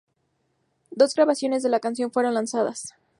[0.89, 2.95] Dos grabaciones de la canción fueron lanzadas.